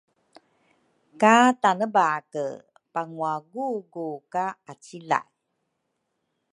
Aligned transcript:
ka 1.21 1.35
Tanebake 1.61 2.45
paungwagugu 2.93 4.09
ka 4.33 4.45
acilay. 4.71 5.27